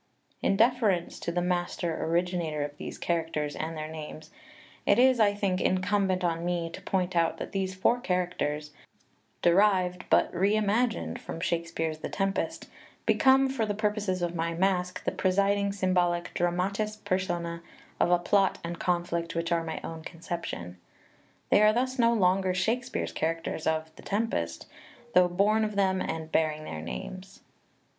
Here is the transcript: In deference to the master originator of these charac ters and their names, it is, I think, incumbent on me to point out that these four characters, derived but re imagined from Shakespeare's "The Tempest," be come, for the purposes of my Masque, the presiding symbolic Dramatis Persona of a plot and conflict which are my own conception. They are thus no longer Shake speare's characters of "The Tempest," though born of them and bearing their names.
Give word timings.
In 0.41 0.57
deference 0.57 1.19
to 1.19 1.31
the 1.31 1.43
master 1.43 2.03
originator 2.03 2.63
of 2.63 2.75
these 2.77 2.97
charac 2.97 3.33
ters 3.33 3.55
and 3.55 3.77
their 3.77 3.87
names, 3.87 4.31
it 4.83 4.97
is, 4.97 5.19
I 5.19 5.35
think, 5.35 5.61
incumbent 5.61 6.23
on 6.23 6.43
me 6.43 6.71
to 6.71 6.81
point 6.81 7.15
out 7.15 7.37
that 7.37 7.51
these 7.51 7.75
four 7.75 7.99
characters, 7.99 8.71
derived 9.43 10.05
but 10.09 10.33
re 10.33 10.55
imagined 10.55 11.21
from 11.21 11.39
Shakespeare's 11.39 11.99
"The 11.99 12.09
Tempest," 12.09 12.67
be 13.05 13.13
come, 13.13 13.47
for 13.47 13.63
the 13.63 13.75
purposes 13.75 14.23
of 14.23 14.33
my 14.33 14.55
Masque, 14.55 15.03
the 15.03 15.11
presiding 15.11 15.71
symbolic 15.71 16.33
Dramatis 16.33 16.95
Persona 16.95 17.61
of 17.99 18.09
a 18.09 18.17
plot 18.17 18.57
and 18.63 18.79
conflict 18.79 19.35
which 19.35 19.51
are 19.51 19.63
my 19.63 19.79
own 19.83 20.01
conception. 20.01 20.79
They 21.51 21.61
are 21.61 21.73
thus 21.73 21.99
no 21.99 22.11
longer 22.11 22.55
Shake 22.55 22.83
speare's 22.83 23.11
characters 23.11 23.67
of 23.67 23.95
"The 23.97 24.01
Tempest," 24.01 24.65
though 25.13 25.27
born 25.27 25.63
of 25.63 25.75
them 25.75 26.01
and 26.01 26.31
bearing 26.31 26.63
their 26.63 26.81
names. 26.81 27.41